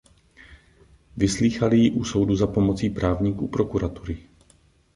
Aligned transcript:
Vyslýchali 1.17 1.77
ji 1.79 1.91
u 1.91 2.03
soudu 2.03 2.35
za 2.35 2.47
pomoci 2.47 2.89
právníků 2.89 3.47
prokuratury. 3.47 4.23